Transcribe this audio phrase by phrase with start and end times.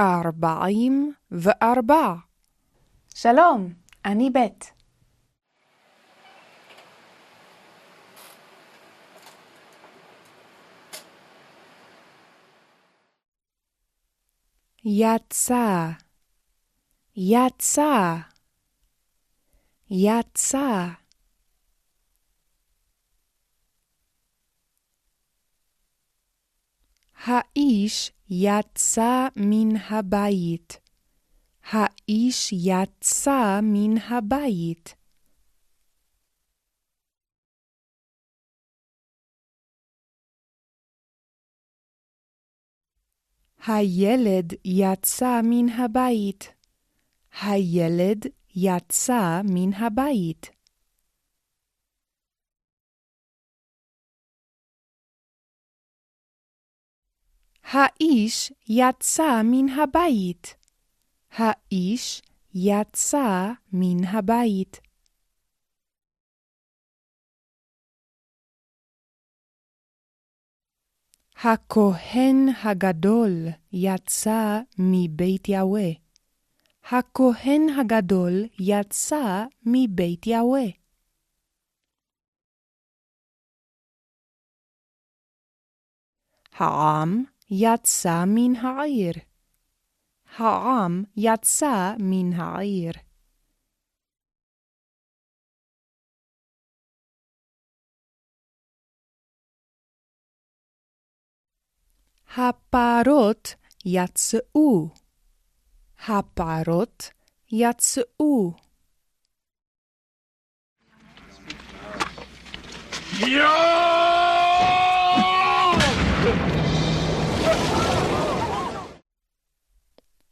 [0.00, 2.14] ארבעים וארבע.
[3.14, 3.72] שלום,
[4.04, 4.72] אני בית.
[14.84, 15.90] יצא,
[17.16, 18.16] יצא,
[19.90, 20.86] יצא.
[27.24, 30.80] האיש יצא מן הבית.
[31.70, 34.94] האיש יצא מן הבית.
[43.66, 46.54] הילד יצא מן הבית.
[47.40, 50.57] הילד יצא מן הבית.
[57.70, 60.56] האיש יצא מן הבית.
[61.30, 62.22] האיש
[62.54, 64.80] יצא מן הבית.
[71.36, 73.32] הכהן הגדול
[73.72, 75.90] יצא מבית יהוה.
[76.84, 80.64] הכהן הגדול יצא מבית יהוה.
[86.52, 89.12] העם יצא מן העיר.
[90.36, 92.92] העם יצא מן העיר.
[102.36, 104.88] הפרות יצאו.
[106.08, 107.10] הפרות
[107.52, 108.52] יצאו.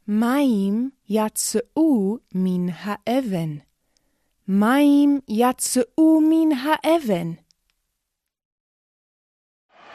[0.09, 3.55] מים יצאו מן האבן.
[4.47, 7.31] מים יצאו מן האבן.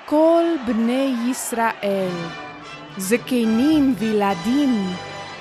[0.06, 2.10] כל בני ישראל,
[2.98, 4.70] זקנים וילדים,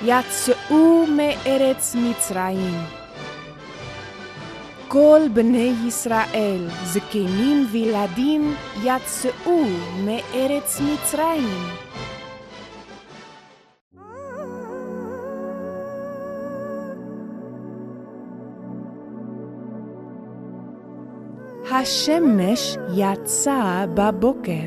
[0.05, 2.79] יצאו מארץ מצרים.
[4.87, 9.63] כל בני ישראל, זקנים וילדים, יצאו
[10.05, 11.47] מארץ מצרים.
[21.81, 24.65] השמש יצא בבוקר.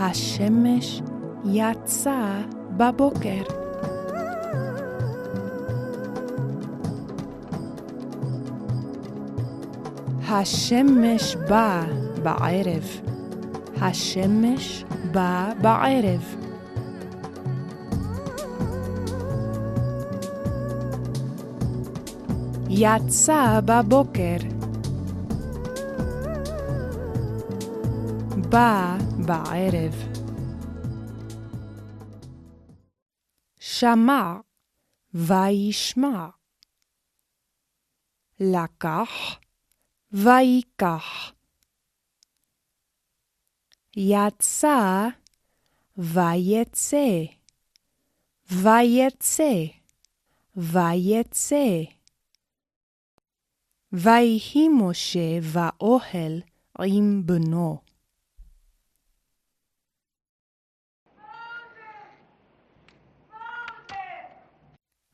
[0.00, 1.02] השמש
[1.44, 2.40] יצא
[2.76, 3.42] בבוקר.
[10.28, 11.84] השמש בא
[12.22, 12.84] בערב.
[13.80, 16.36] השמש בא בערב.
[22.68, 24.57] יצא בבוקר.
[28.50, 29.94] בא בערב.
[33.58, 34.34] שמע
[35.14, 36.28] וישמע.
[38.40, 39.10] לקח
[40.12, 41.32] ויקח.
[43.96, 45.08] יצא
[45.98, 47.24] ויצא.
[48.50, 49.64] ויצא.
[50.56, 51.82] ויצא.
[53.92, 56.40] ויהי משה באוהל
[56.78, 57.87] עם בנו.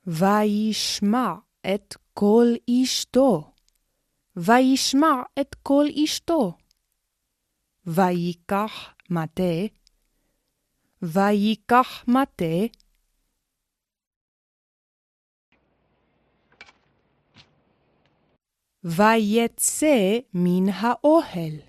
[0.07, 1.35] וישמע
[1.75, 3.53] את קול אשתו.
[4.37, 6.57] וישמע את קול אשתו.
[7.87, 9.55] ויקח מטה.
[11.03, 12.55] ויקח מטה.
[18.85, 21.61] ויצא מן האוהל.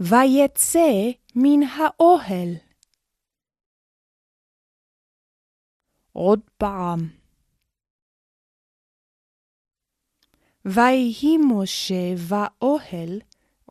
[0.00, 2.54] ויצא מן האוהל.
[6.12, 7.15] עוד פעם.
[10.74, 13.20] ויהי משה באוהל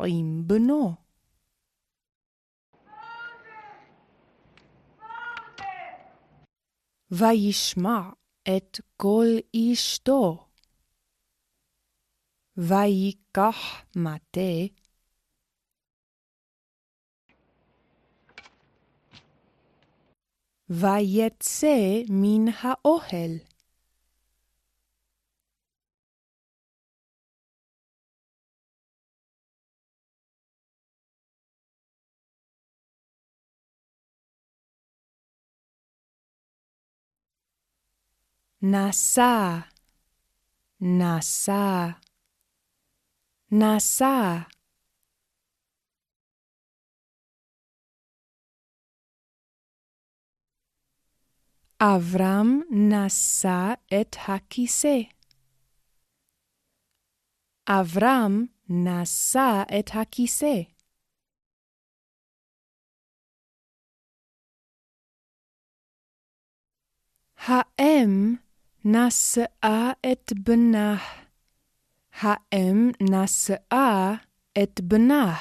[0.06, 0.96] עם בנו.
[7.12, 8.10] וישמע
[8.44, 10.48] את קול אשתו.
[12.58, 14.40] ויקח מטה.
[20.70, 23.55] ויצא מן האוהל.
[38.72, 39.60] נסע,
[40.82, 41.88] נסע,
[43.52, 44.40] נסע.
[51.80, 54.98] אברהם נשא את הכיסא.
[57.68, 60.62] אברהם נשא את הכיסא.
[67.38, 68.45] האם
[68.86, 70.96] נשאה את בנה.
[72.12, 74.14] האם נשאה
[74.64, 75.36] את בנה.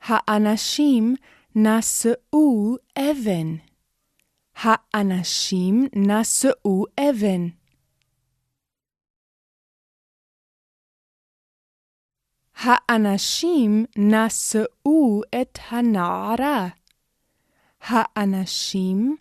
[0.00, 1.14] האנשים
[1.56, 3.56] נשאו אבן.
[4.54, 7.48] האנשים נשאו אבן.
[12.54, 16.68] האנשים נשאו את הנערה.
[17.80, 19.16] האנשים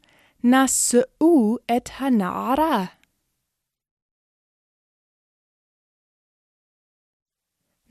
[0.52, 2.86] נשאו את הנערה.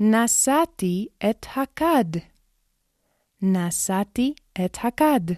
[0.01, 2.11] נשאתי את הכד.
[3.43, 5.35] נשאתי את הכד.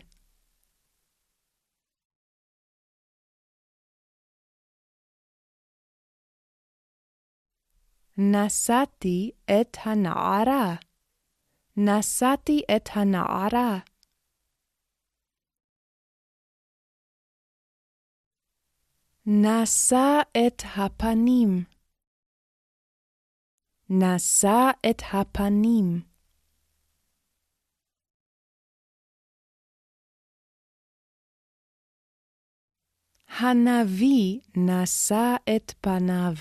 [8.19, 10.75] נשאתי את הנערה.
[11.77, 13.79] נשאתי את הנערה.
[19.31, 21.65] נשא את הפנים.
[23.91, 26.01] נשא את הפנים.
[33.29, 36.35] הנביא נשא את פניו.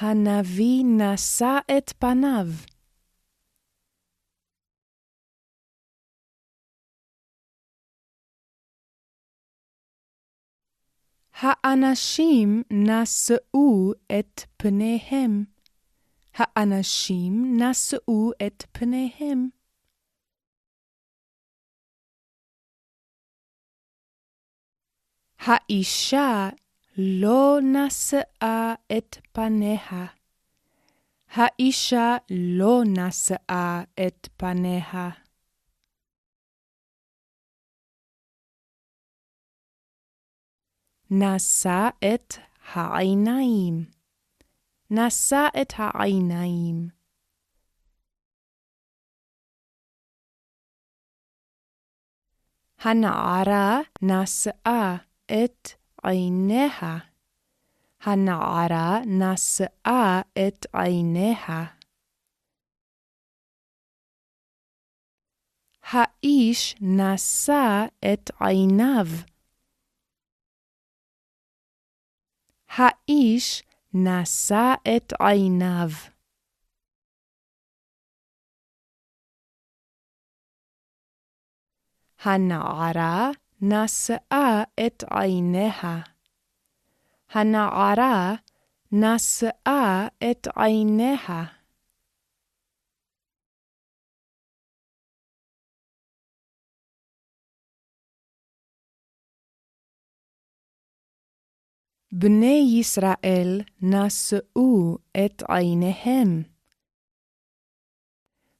[0.00, 2.71] הנביא נשא את פניו.
[11.42, 15.44] האנשים נשאו את פניהם.
[16.34, 19.48] האנשים נשאו את פניהם.
[25.38, 26.48] האישה
[26.98, 30.06] לא נשאה את פניה.
[31.28, 35.21] האישה לא נשאה את פניה.
[41.14, 42.34] נשא את
[42.72, 43.84] העיניים.
[44.90, 46.88] נשא את העיניים.
[52.78, 55.68] הנערה נשאה את
[56.02, 56.98] עיניה.
[58.00, 61.64] הנערה נשאה את עיניה.
[65.82, 69.31] האיש נשא את עיניו.
[73.08, 73.62] האיש
[73.94, 75.88] נשא את עיניו.
[82.24, 86.00] הנערה נשאה את עיניה.
[87.30, 88.34] הנערה
[88.92, 91.61] נשאה את עיניה.
[102.14, 106.42] בני ישראל נשאו את עיניהם.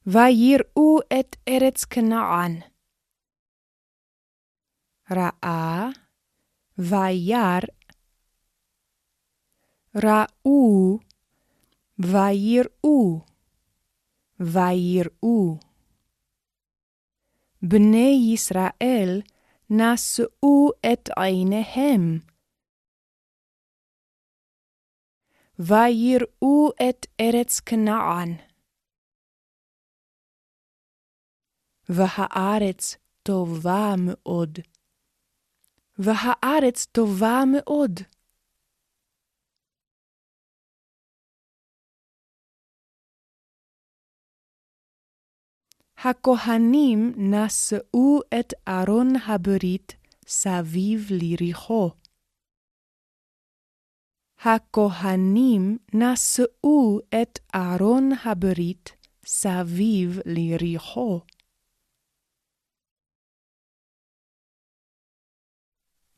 [0.07, 2.59] ויראו את ארץ כנען.
[5.11, 5.89] ראה,
[6.77, 7.59] וירא,
[9.95, 10.99] ראו,
[11.99, 13.21] ויראו,
[14.39, 15.57] ויראו.
[17.61, 19.21] בני ישראל
[19.69, 22.32] נשאו את עיניהם.
[25.67, 28.29] ויראו את ארץ כנען.
[31.89, 34.59] והארץ טובה מאוד.
[35.97, 37.99] והארץ טובה מאוד.
[45.97, 49.95] הכהנים נשאו את ארון הברית
[50.27, 52.02] סביב ליריחו.
[54.45, 58.91] הכהנים נשאו את ארון הברית
[59.25, 61.21] סביב ליריחו.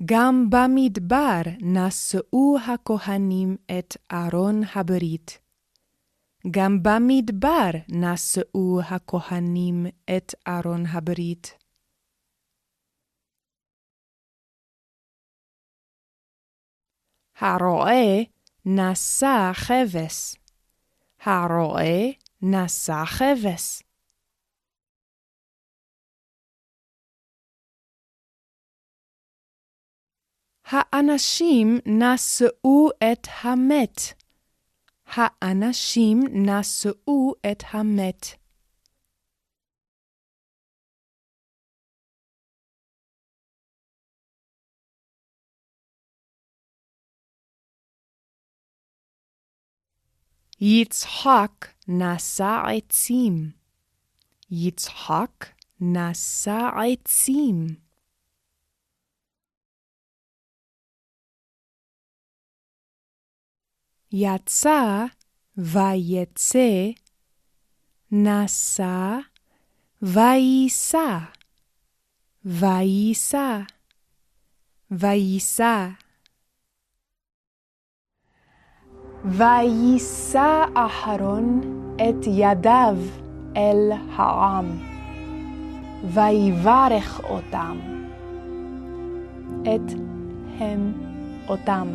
[0.06, 5.40] גם במדבר נשאו הכהנים את ארון הברית.
[6.52, 9.86] גם במדבר נשאו הכהנים
[10.18, 11.65] את ארון הברית.
[17.40, 18.24] הרועה
[18.66, 20.36] נשא כבש.
[21.24, 22.12] הרועה
[22.42, 23.84] נשא כבש.
[30.66, 34.02] האנשים נשאו את המת.
[35.08, 38.45] האנשים נשאו את המת.
[50.68, 53.52] יצחק נשא עצים.
[54.52, 55.46] יצחק
[55.82, 57.68] נשא עצים.
[64.12, 65.06] יצא
[65.58, 66.92] ויצא,
[68.12, 69.18] נשא
[70.02, 71.20] ויישא,
[79.28, 81.62] ויישא, אהרון
[81.96, 82.96] את ידיו
[83.58, 84.66] אל העם,
[86.04, 87.78] ויברך אותם,
[89.62, 89.94] את
[90.60, 90.94] הם
[91.50, 91.88] אותם.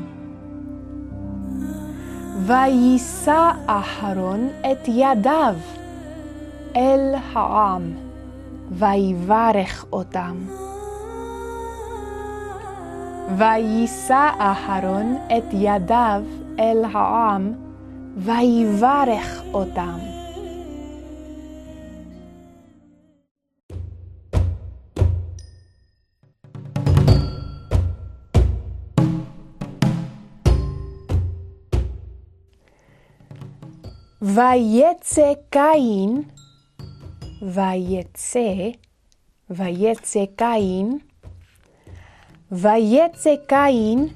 [2.46, 5.54] ויישא אהרון את ידיו
[6.76, 7.92] אל העם,
[8.70, 10.36] ויברך אותם.
[13.36, 16.22] ויישא אהרון את ידיו
[16.58, 17.52] אל העם,
[18.16, 19.98] ויברך אותם.
[34.22, 36.22] ויצא קין,
[37.42, 38.70] ויצא,
[39.50, 40.98] ויצא קין,
[42.52, 44.08] ויצא קין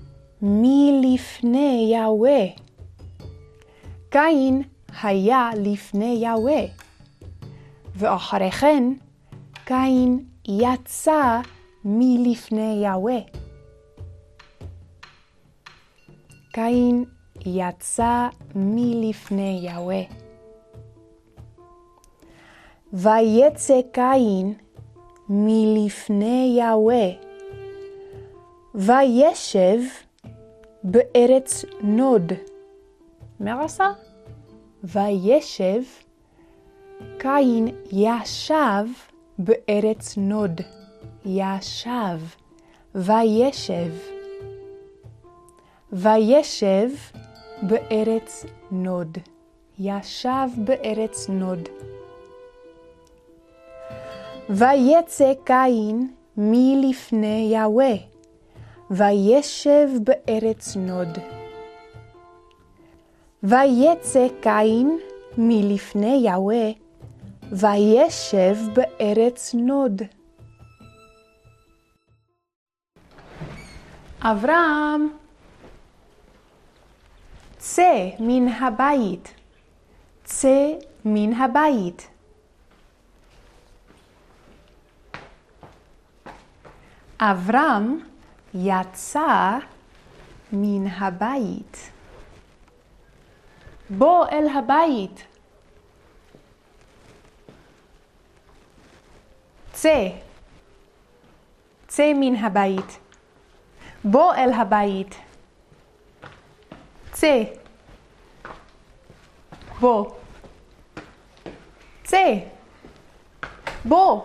[0.47, 2.45] מלפני יהוה.
[4.11, 4.63] קין
[5.03, 6.61] היה לפני יהוה,
[7.97, 8.85] ואחרי כן
[9.65, 11.41] קין יצא
[11.85, 13.19] מלפני יהוה.
[16.53, 17.05] קין
[17.47, 20.03] יצא מלפני יהוה.
[22.93, 24.55] ויצא קין
[25.29, 27.09] מלפני יהוה,
[28.75, 29.81] וישב
[30.87, 32.33] בארץ נוד.
[33.41, 33.93] מה עשה?
[34.85, 35.83] וישב,
[37.19, 38.85] קין ישב
[39.39, 40.61] בארץ נוד.
[41.25, 42.21] ישב,
[42.95, 43.93] וישב.
[45.93, 46.91] וישב
[47.63, 49.19] בארץ נוד.
[49.79, 51.69] ישב בארץ נוד.
[54.51, 57.95] ויצא קין מלפני יהוה,
[58.91, 61.19] וישב בארץ נוד.
[63.43, 64.99] ויצא קין
[65.39, 66.71] מלפני יהוה,
[67.53, 70.03] וישב בארץ נוד.
[74.21, 75.09] אברהם
[77.59, 79.35] צא מן הבית,
[80.25, 80.73] צא
[81.05, 82.09] מן הבית.
[87.21, 88.14] אברהם
[88.55, 89.59] יצא
[90.53, 91.91] מן הבית.
[93.91, 95.25] בוא אל הבית.
[99.73, 100.09] צא.
[101.87, 102.99] צא מן הבית.
[104.05, 105.15] בוא אל הבית.
[107.13, 107.43] צא.
[109.81, 110.11] בוא.
[112.05, 112.35] צא.
[113.85, 114.25] בוא.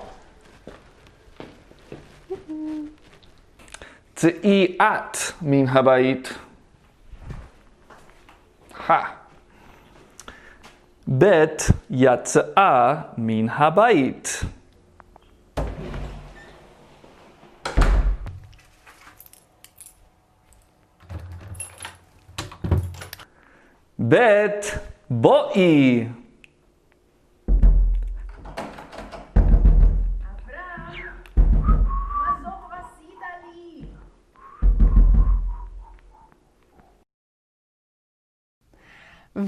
[4.19, 6.33] צאי את מן הבית.
[11.07, 14.43] בית יצאה מן הבית.
[23.99, 24.65] בית
[25.09, 26.07] בואי.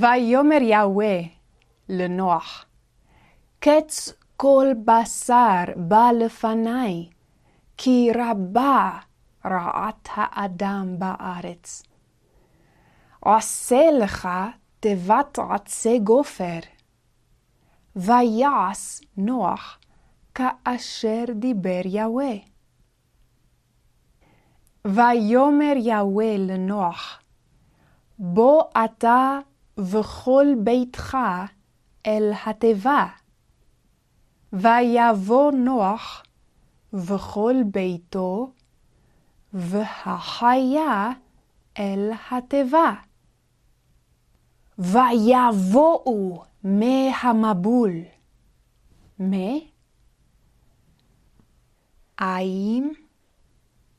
[0.01, 1.19] ויאמר יהוה
[1.89, 2.65] לנוח,
[3.59, 7.09] קץ כל בשר בא לפניי,
[7.77, 8.99] כי רבה
[9.45, 11.83] רעת האדם בארץ.
[13.21, 14.29] עשה לך
[14.79, 16.59] תיבת עצי גופר.
[17.95, 19.79] ויעש נוח
[20.35, 22.33] כאשר דיבר יהוה.
[24.85, 27.19] ויאמר יהוה לנוח
[28.19, 29.39] בוא אתה
[29.81, 31.17] וכל ביתך
[32.05, 33.07] אל התיבה.
[34.53, 36.23] ויבוא נוח
[36.93, 38.51] וכל ביתו,
[39.53, 41.11] והחיה
[41.79, 42.93] אל התיבה.
[44.79, 47.91] ויבואו מהמבול.
[49.19, 49.51] מה?
[52.17, 52.93] עיים,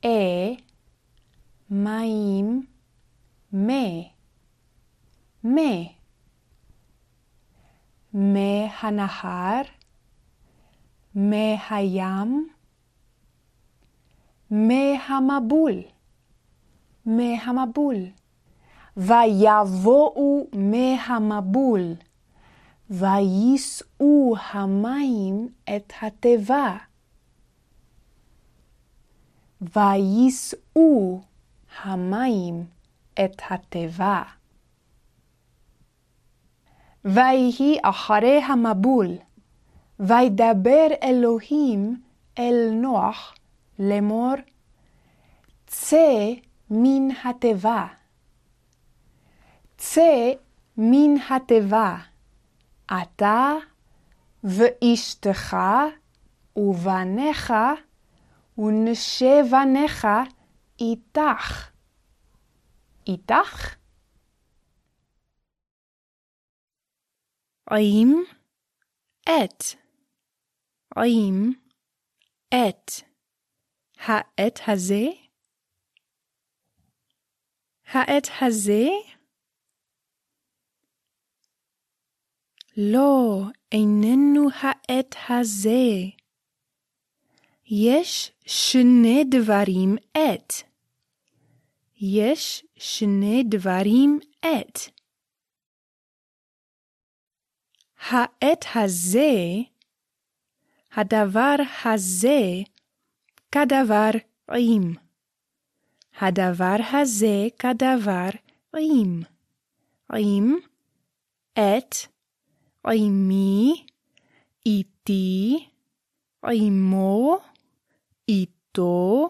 [0.04, 0.50] אה,
[1.70, 2.66] מים,
[3.52, 4.11] מה.
[5.44, 5.82] מה.
[8.14, 9.62] מהנהר,
[11.14, 12.48] מהים,
[14.50, 15.82] מהמבול,
[17.06, 17.96] מהמבול.
[18.96, 21.80] ויבואו מהמבול,
[22.90, 26.76] ויישאו המים את התיבה.
[29.60, 31.20] ויישאו
[31.82, 32.66] המים
[33.24, 34.22] את התיבה.
[37.04, 39.08] ויהי אחרי המבול,
[40.00, 42.00] וידבר אלוהים
[42.38, 43.34] אל נוח
[43.78, 44.34] לאמור,
[45.66, 46.32] צא
[46.70, 47.86] מן התיבה.
[49.76, 50.32] צא
[50.76, 51.96] מן התיבה,
[52.86, 53.52] אתה
[54.44, 55.56] ואשתך
[56.56, 57.52] ובניך
[58.58, 60.08] ונשי בניך
[60.80, 61.70] איתך.
[63.06, 63.81] איתך?
[67.74, 68.24] עיים,
[69.22, 69.64] את.
[70.96, 71.52] עיים,
[72.48, 72.90] את.
[73.98, 75.04] העת הזה?
[77.86, 78.88] העת הזה?
[82.76, 86.10] לא, איננו העת הזה.
[87.66, 90.52] יש שני דברים עת.
[92.00, 94.91] יש שני דברים עת.
[98.10, 99.34] העת הזה,
[100.94, 102.40] הדבר הזה,
[103.52, 104.10] כדבר
[104.54, 104.94] עם.
[106.20, 108.28] הדבר הזה כדבר
[108.76, 109.22] עם.
[110.14, 110.54] עם,
[111.56, 112.06] עת,
[112.86, 113.86] עימי,
[114.66, 115.68] איתי,
[116.46, 117.38] עימו,
[118.28, 119.28] איתו,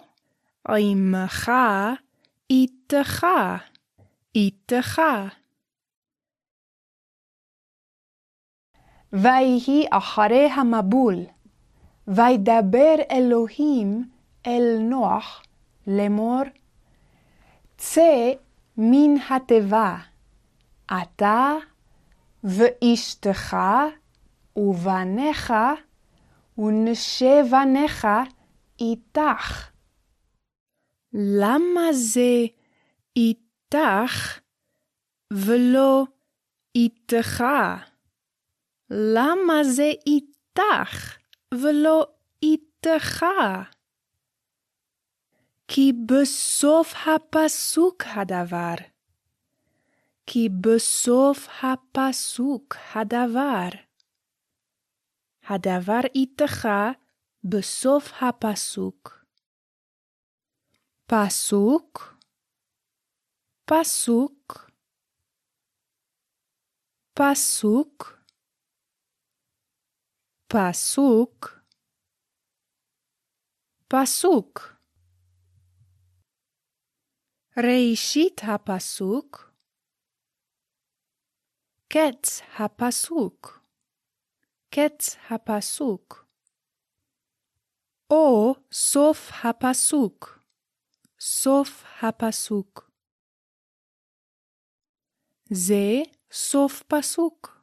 [0.69, 1.53] עמך,
[2.51, 3.27] איתך,
[4.35, 5.03] איתך.
[9.13, 11.17] ויהי אחרי המבול,
[12.09, 14.09] וידבר אלוהים
[14.47, 15.43] אל נוח
[15.87, 16.43] לאמור,
[17.77, 18.33] צא
[18.77, 19.97] מן התיבה,
[21.03, 21.53] אתה
[22.45, 23.57] ואשתך
[24.57, 25.53] ובניך
[26.59, 28.09] ונשי בניך
[28.81, 29.71] איתך.
[31.15, 32.45] למה זה
[33.17, 34.41] איתך
[35.33, 36.05] ולא
[36.75, 37.45] איתך?
[38.95, 41.17] למה זה איתך
[41.55, 42.07] ולא
[42.43, 43.27] איתך?
[45.69, 48.75] כי בסוף הפסוק הדבר.
[50.27, 53.69] כי בסוף הפסוק הדבר.
[55.49, 56.69] הדבר איתך
[57.45, 59.25] בסוף הפסוק.
[61.07, 62.15] פסוק,
[63.65, 64.71] פסוק,
[67.15, 68.22] פסוק,
[70.53, 71.61] פסוק,
[73.89, 74.61] פסוק.
[77.59, 79.53] ראשית הפסוק,
[81.89, 83.61] קץ הפסוק,
[84.71, 86.27] קץ הפסוק.
[88.11, 90.39] או סוף הפסוק,
[91.21, 92.91] סוף הפסוק.
[95.51, 97.63] זה סוף פסוק,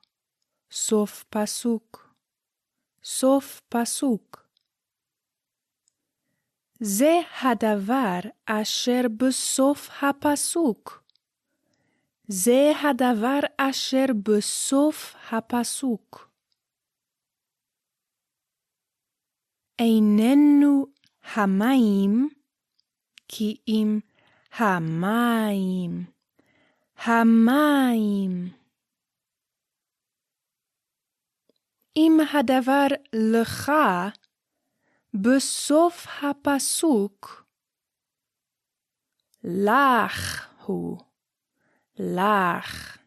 [0.71, 2.08] סוף פסוק,
[3.03, 4.49] סוף פסוק.
[6.79, 11.03] זה הדבר אשר בסוף הפסוק.
[12.27, 16.29] זה הדבר אשר בסוף הפסוק.
[19.79, 20.85] איננו
[21.35, 22.29] המים,
[23.27, 23.99] כי אם
[24.57, 26.05] המים,
[26.97, 28.58] המים.
[31.99, 33.71] אם הדבר לך,
[35.13, 37.45] בסוף הפסוק,
[39.43, 40.97] לך הוא,
[41.99, 42.97] לך.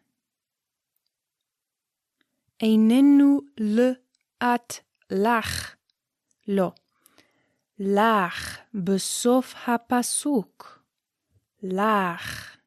[2.61, 4.73] איננו לאת
[5.11, 5.75] לך,
[6.47, 6.71] לא.
[7.79, 10.79] לך בסוף הפסוק,
[11.63, 12.57] לך.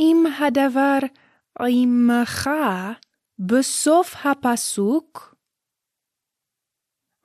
[0.00, 0.98] אם הדבר
[1.60, 2.50] עמך
[3.38, 5.34] בסוף הפסוק,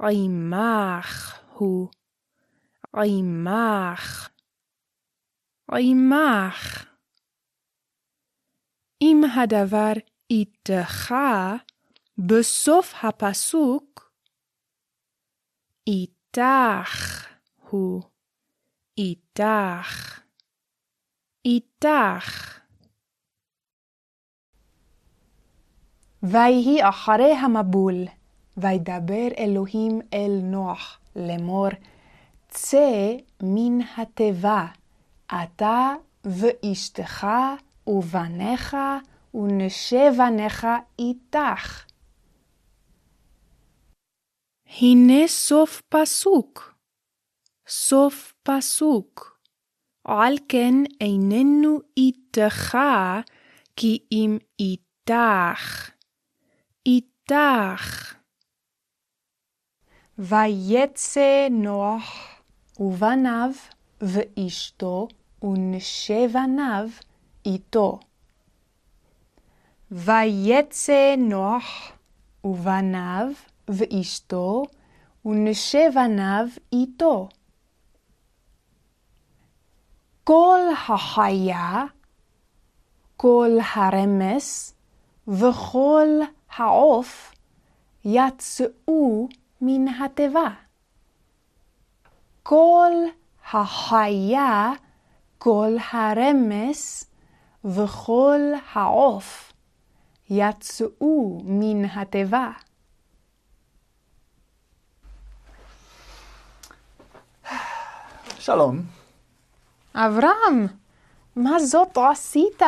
[0.02, 1.90] עמך הוא,
[2.94, 4.30] עמך,
[5.72, 6.86] עמך.
[9.02, 9.94] אם הדבר
[10.30, 11.13] איתך
[12.18, 14.12] בסוף הפסוק,
[15.88, 17.28] איתך
[17.70, 18.04] הוא,
[18.98, 20.22] איתך,
[21.46, 22.58] איתך.
[26.23, 28.06] ויהי אחרי המבול,
[28.58, 31.67] וידבר אלוהים אל נוח לאמור,
[32.49, 34.65] צא מן התיבה,
[35.25, 35.93] אתה
[36.25, 37.27] ואשתך
[37.88, 38.77] ובניך
[39.34, 40.67] ונשי בניך
[40.99, 41.86] איתך.
[44.82, 46.73] הנה סוף פסוק,
[47.67, 49.38] סוף פסוק.
[50.08, 52.77] על כן איננו איתך,
[53.75, 55.91] כי אם איתך,
[56.88, 58.15] איתך.
[60.17, 62.04] ויצא נוח
[62.80, 63.52] ובניו
[64.02, 65.08] ואשתו
[65.43, 66.89] ונשי בניו
[67.45, 68.00] איתו.
[69.91, 71.91] ויצא נוח
[72.43, 73.28] ובניו
[73.67, 74.63] ואשתו
[75.26, 77.30] ונשי בניו איתו.
[80.23, 81.86] כל החיה,
[83.17, 84.76] כל הרמס
[85.28, 86.08] וכל
[86.58, 87.34] העוף
[88.06, 89.28] יצאו
[89.62, 90.50] מן התיבה.
[92.43, 92.91] כל
[93.52, 94.72] החיה,
[95.38, 97.06] כל הרמס
[97.65, 98.39] וכל
[98.74, 99.54] העוף
[100.30, 102.52] יצאו מן התיבה.
[108.39, 108.82] שלום.
[109.96, 110.67] אברהם,
[111.36, 112.62] מה זאת עשית?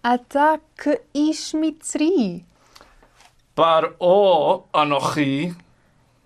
[0.00, 2.40] אתה כאיש מצרי.
[3.54, 5.50] פרעה אנוכי.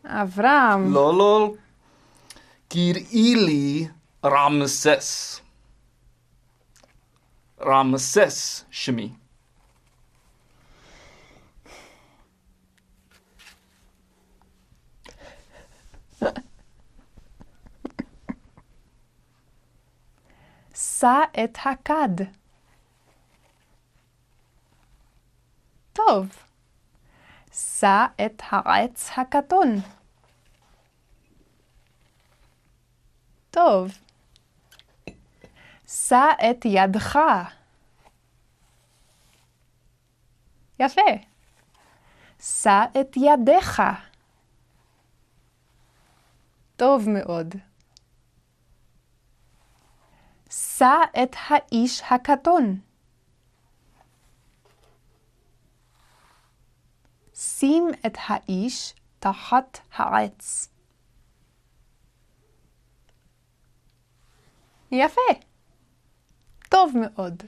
[0.05, 1.53] אברהם, לא, לא.
[2.69, 3.89] קראי לי
[4.25, 5.41] רמסס.
[7.61, 9.13] רמסס שמי.
[20.75, 22.25] שא את הכד.
[25.93, 26.46] טוב.
[27.81, 29.69] שא את העץ הקטון.
[33.51, 33.91] טוב.
[35.89, 37.19] שא את ידך.
[40.81, 41.01] יפה.
[42.41, 43.83] שא את ידיך.
[46.77, 47.55] טוב מאוד.
[50.51, 52.86] שא את האיש הקטון.
[57.67, 60.69] שים את האיש תחת העץ.
[64.91, 65.21] יפה.
[66.69, 67.43] טוב מאוד.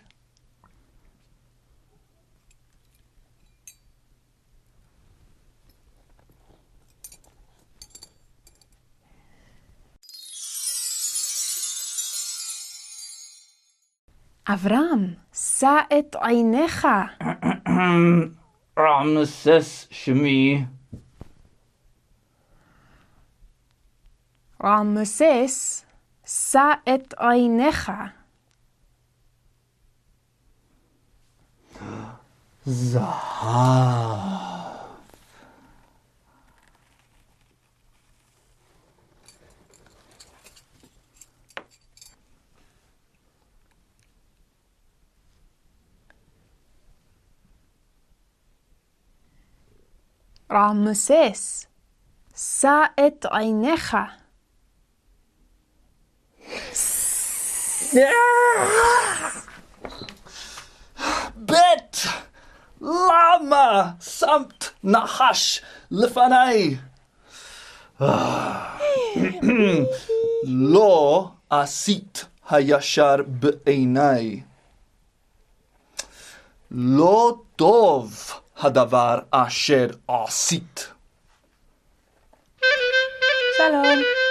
[14.48, 16.87] אברהם, שא את עיניך.
[18.78, 20.64] רמסס שמי.
[24.64, 25.84] רמסס,
[26.26, 27.92] שא את עיניך.
[32.66, 34.47] זהב.
[50.52, 51.66] רמסס,
[52.37, 53.96] שא את עיניך.
[61.37, 61.96] בית!
[62.80, 66.76] למה שמת נחש לפניי?
[70.44, 74.42] לא עשית הישר בעיניי.
[76.70, 80.92] לא טוב הדבר אשר עשית.
[83.56, 84.27] שלום.